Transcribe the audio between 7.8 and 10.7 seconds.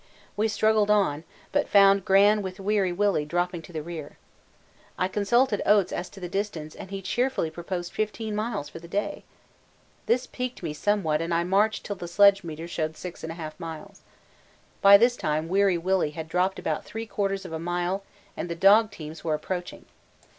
15 miles for the day! This piqued